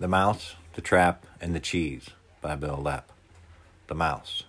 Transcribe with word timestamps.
The 0.00 0.08
Mouse, 0.08 0.54
the 0.76 0.80
Trap, 0.80 1.26
and 1.42 1.54
the 1.54 1.60
Cheese 1.60 2.08
by 2.40 2.54
Bil 2.54 2.78
Lepp. 2.78 3.02
The 3.86 3.94
Mouse, 3.94 4.44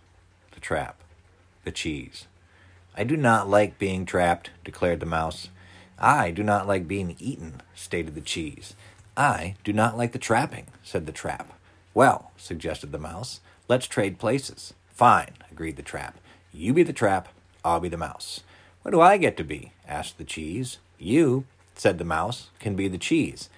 the 0.53 0.61
Trap, 0.61 1.01
the 1.65 1.73
Cheese. 1.73 2.27
I 2.95 3.03
do 3.03 3.17
not 3.17 3.49
like 3.49 3.77
being 3.77 4.05
trapped, 4.05 4.51
declared 4.63 5.01
the 5.01 5.05
mouse. 5.05 5.49
I 5.99 6.31
do 6.31 6.41
not 6.41 6.67
like 6.67 6.87
being 6.87 7.17
eaten, 7.19 7.61
stated 7.75 8.15
the 8.15 8.21
cheese. 8.21 8.75
I 9.17 9.55
do 9.65 9.73
not 9.73 9.97
like 9.97 10.13
the 10.13 10.19
trapping, 10.19 10.67
said 10.83 11.05
the 11.05 11.11
trap. 11.11 11.51
Well, 11.93 12.31
suggested 12.37 12.93
the 12.93 12.97
mouse, 12.97 13.41
let's 13.67 13.87
trade 13.87 14.19
places. 14.19 14.73
Fine, 14.93 15.33
agreed 15.51 15.75
the 15.75 15.83
trap. 15.83 16.17
You 16.53 16.73
be 16.73 16.83
the 16.83 16.93
trap, 16.93 17.27
I'll 17.65 17.81
be 17.81 17.89
the 17.89 17.97
mouse. 17.97 18.39
What 18.83 18.91
do 18.91 19.01
I 19.01 19.17
get 19.17 19.35
to 19.35 19.43
be? 19.43 19.73
asked 19.85 20.17
the 20.17 20.23
cheese. 20.23 20.77
You, 20.97 21.43
said 21.75 21.97
the 21.97 22.05
mouse, 22.05 22.51
can 22.61 22.77
be 22.77 22.87
the 22.87 22.97
cheese. 22.97 23.49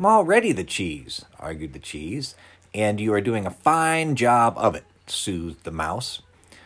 I'm 0.00 0.06
already 0.06 0.52
the 0.52 0.64
cheese, 0.64 1.26
argued 1.38 1.74
the 1.74 1.78
cheese, 1.78 2.34
and 2.72 2.98
you 2.98 3.12
are 3.12 3.20
doing 3.20 3.44
a 3.44 3.50
fine 3.50 4.16
job 4.16 4.54
of 4.56 4.74
it, 4.74 4.84
soothed 5.06 5.64
the 5.64 5.70
mouse. 5.70 6.22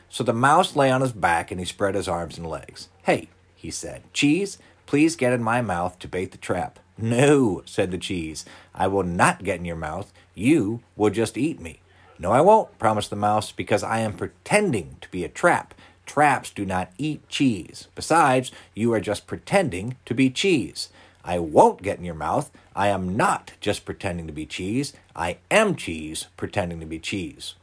So 0.09 0.23
the 0.23 0.33
mouse 0.33 0.77
lay 0.77 0.89
on 0.89 1.01
his 1.01 1.11
back 1.11 1.51
and 1.51 1.59
he 1.59 1.67
spread 1.67 1.97
his 1.97 2.07
arms 2.07 2.39
and 2.39 2.47
legs. 2.47 2.91
Hey, 3.03 3.31
he 3.57 3.73
said, 3.73 4.05
Cheese, 4.13 4.59
please 4.87 5.17
get 5.17 5.33
in 5.33 5.43
my 5.43 5.63
mouth 5.63 5.99
to 5.99 6.07
bait 6.07 6.31
the 6.31 6.39
trap. 6.39 6.79
No, 6.97 7.63
said 7.67 7.91
the 7.91 7.99
cheese, 7.99 8.45
I 8.73 8.87
will 8.87 9.03
not 9.03 9.43
get 9.43 9.59
in 9.59 9.65
your 9.65 9.75
mouth. 9.75 10.13
You 10.37 10.83
will 10.95 11.11
just 11.11 11.37
eat 11.37 11.61
me. 11.61 11.81
No, 12.21 12.31
I 12.31 12.41
won't, 12.41 12.79
promised 12.79 13.11
the 13.11 13.17
mouse, 13.17 13.51
because 13.51 13.83
I 13.83 13.99
am 13.99 14.13
pretending 14.13 14.99
to 15.01 15.11
be 15.11 15.25
a 15.25 15.29
trap. 15.29 15.75
Traps 16.07 16.51
do 16.51 16.65
not 16.65 16.93
eat 16.99 17.29
cheese. 17.29 17.89
Besides, 17.97 18.53
you 18.75 18.93
are 18.93 19.01
just 19.01 19.27
pretending 19.27 19.97
to 20.05 20.15
be 20.15 20.31
cheese. 20.31 20.91
I 21.25 21.39
won't 21.39 21.83
get 21.83 21.99
in 21.99 22.05
your 22.05 22.15
mouth. 22.15 22.51
I 22.77 22.89
am 22.89 23.17
not 23.17 23.53
just 23.61 23.85
pretending 23.85 24.27
to 24.27 24.33
be 24.33 24.47
cheese. 24.47 24.93
I 25.17 25.39
am 25.51 25.75
cheese 25.75 26.27
pretending 26.37 26.81
to 26.81 26.87
be 26.87 26.99
cheese. 26.99 27.55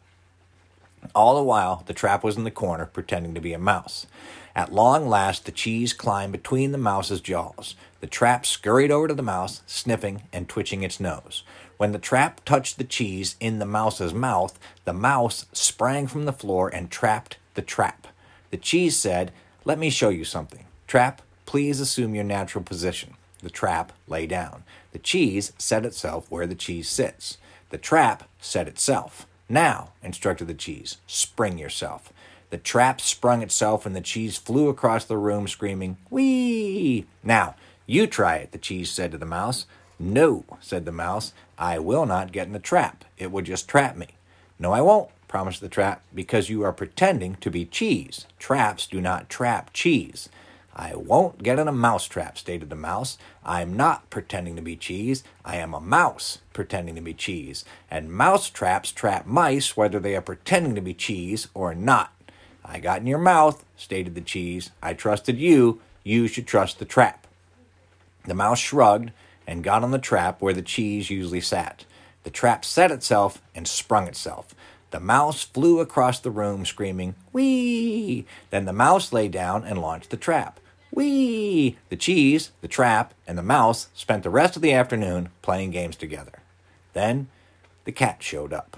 All 1.14 1.36
the 1.36 1.44
while, 1.44 1.84
the 1.86 1.94
trap 1.94 2.24
was 2.24 2.38
in 2.38 2.44
the 2.44 2.52
corner 2.52 2.86
pretending 2.86 3.34
to 3.34 3.42
be 3.42 3.54
a 3.54 3.60
mouse. 3.60 4.08
At 4.56 4.74
long 4.74 5.08
last, 5.08 5.46
the 5.46 5.52
cheese 5.52 5.94
climbed 5.94 6.32
between 6.32 6.72
the 6.72 6.78
mouse's 6.78 7.22
jaws. 7.22 7.76
The 8.02 8.08
trap 8.08 8.46
scurried 8.46 8.92
over 8.92 9.08
to 9.08 9.14
the 9.14 9.24
mouse, 9.24 9.62
sniffing 9.66 10.24
and 10.34 10.50
twitching 10.50 10.84
its 10.84 11.00
nose. 11.00 11.44
When 11.78 11.92
the 11.92 12.00
trap 12.00 12.44
touched 12.46 12.78
the 12.78 12.84
cheese 12.84 13.36
in 13.40 13.60
the 13.60 13.66
mouse's 13.66 14.14
mouth, 14.14 14.60
the 14.86 14.94
mouse 14.94 15.46
sprang 15.54 16.08
from 16.08 16.26
the 16.26 16.34
floor 16.34 16.70
and 16.70 16.92
trapped 16.92 17.38
the 17.54 17.62
trap. 17.62 18.08
The 18.52 18.58
cheese 18.58 18.98
said, 18.98 19.32
Let 19.66 19.80
me 19.80 19.90
show 19.90 20.10
you 20.10 20.24
something. 20.24 20.66
Trap, 20.88 21.22
please 21.46 21.80
assume 21.80 22.14
your 22.14 22.24
natural 22.24 22.64
position. 22.64 23.16
The 23.42 23.50
trap 23.50 23.92
lay 24.08 24.28
down. 24.28 24.64
The 24.92 25.00
cheese 25.00 25.54
set 25.58 25.86
itself 25.86 26.30
where 26.30 26.48
the 26.48 26.56
cheese 26.56 26.90
sits. 26.90 27.38
The 27.70 27.78
trap 27.78 28.24
set 28.40 28.68
itself. 28.68 29.26
Now, 29.50 29.90
instructed 30.04 30.48
the 30.48 30.54
cheese, 30.54 30.98
spring 31.08 31.58
yourself. 31.58 32.14
The 32.52 32.58
trap 32.58 33.00
sprung 33.00 33.42
itself 33.42 33.86
and 33.86 33.96
the 33.96 34.02
cheese 34.02 34.38
flew 34.38 34.68
across 34.68 35.06
the 35.06 35.18
room 35.18 35.48
screaming, 35.48 35.98
Whee! 36.10 37.06
Now, 37.24 37.56
you 37.86 38.08
try 38.08 38.36
it, 38.38 38.52
the 38.52 38.58
cheese 38.58 38.92
said 38.92 39.12
to 39.12 39.18
the 39.18 39.26
mouse. 39.26 39.66
No, 39.98 40.46
said 40.60 40.86
the 40.86 40.92
mouse, 40.92 41.34
I 41.58 41.80
will 41.80 42.06
not 42.06 42.32
get 42.32 42.48
in 42.48 42.54
the 42.54 42.60
trap. 42.60 43.06
It 43.18 43.32
would 43.32 43.46
just 43.46 43.68
trap 43.68 43.96
me. 43.96 44.08
No, 44.60 44.72
I 44.72 44.82
won't, 44.82 45.10
promised 45.28 45.62
the 45.62 45.70
trap, 45.70 46.02
because 46.14 46.50
you 46.50 46.64
are 46.64 46.74
pretending 46.74 47.36
to 47.36 47.50
be 47.50 47.66
cheese. 47.66 48.26
Traps 48.38 48.88
do 48.88 49.00
not 49.00 49.30
trap 49.30 49.72
cheese. 49.74 50.28
I 50.76 50.96
won't 50.96 51.44
get 51.44 51.60
in 51.60 51.68
a 51.68 51.74
mouse 51.74 52.08
trap, 52.08 52.38
stated 52.38 52.70
the 52.70 52.76
mouse. 52.76 53.18
I 53.44 53.62
am 53.62 53.76
not 53.76 54.10
pretending 54.10 54.56
to 54.56 54.62
be 54.62 54.76
cheese. 54.76 55.24
I 55.44 55.58
am 55.58 55.74
a 55.74 55.82
mouse 55.82 56.40
pretending 56.54 56.96
to 56.96 57.02
be 57.02 57.14
cheese. 57.14 57.66
And 57.90 58.12
mouse 58.12 58.50
traps 58.50 58.92
trap 58.92 59.26
mice 59.26 59.76
whether 59.76 60.00
they 60.00 60.16
are 60.16 60.22
pretending 60.22 60.76
to 60.76 60.82
be 60.82 60.94
cheese 60.94 61.50
or 61.54 61.76
not. 61.76 62.14
I 62.64 62.80
got 62.80 63.02
in 63.02 63.08
your 63.08 63.20
mouth, 63.20 63.66
stated 63.76 64.16
the 64.16 64.22
cheese. 64.22 64.72
I 64.82 64.94
trusted 64.94 65.38
you. 65.38 65.82
You 66.04 66.28
should 66.28 66.48
trust 66.48 66.80
the 66.80 66.86
trap. 66.86 67.28
The 68.26 68.34
mouse 68.34 68.60
shrugged 68.60 69.12
and 69.46 69.64
got 69.64 69.84
on 69.84 69.92
the 69.92 70.00
trap 70.00 70.42
where 70.42 70.54
the 70.54 70.62
cheese 70.62 71.10
usually 71.10 71.42
sat. 71.42 71.86
The 72.24 72.30
trap 72.30 72.64
set 72.64 72.92
itself 72.92 73.42
and 73.54 73.68
sprung 73.68 74.08
itself. 74.08 74.54
The 74.92 75.00
mouse 75.00 75.44
flew 75.44 75.80
across 75.80 76.20
the 76.20 76.32
room 76.32 76.66
screaming, 76.66 77.16
Wee! 77.32 78.26
Then 78.50 78.66
the 78.66 78.74
mouse 78.74 79.14
lay 79.14 79.30
down 79.30 79.64
and 79.64 79.82
launched 79.82 80.10
the 80.10 80.18
trap. 80.18 80.60
Wee! 80.92 81.78
The 81.90 81.96
cheese, 81.96 82.52
the 82.60 82.68
trap, 82.68 83.14
and 83.26 83.38
the 83.38 83.44
mouse 83.44 83.88
spent 83.94 84.24
the 84.24 84.30
rest 84.30 84.58
of 84.58 84.62
the 84.62 84.74
afternoon 84.74 85.30
playing 85.42 85.72
games 85.72 85.96
together. 85.96 86.40
Then 86.94 87.30
the 87.86 87.94
cat 87.94 88.22
showed 88.22 88.52
up. 88.52 88.78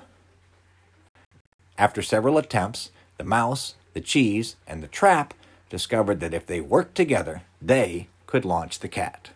After 1.80 2.04
several 2.04 2.38
attempts, 2.38 2.92
the 3.18 3.24
mouse, 3.24 3.74
the 3.94 4.02
cheese, 4.02 4.56
and 4.68 4.84
the 4.84 4.88
trap 4.88 5.34
discovered 5.70 6.20
that 6.20 6.36
if 6.36 6.46
they 6.46 6.62
worked 6.62 6.94
together, 6.94 7.42
they 7.60 8.08
could 8.28 8.46
launch 8.46 8.80
the 8.80 8.88
cat. 8.88 9.32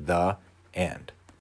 The 0.00 0.38
end. 0.72 1.12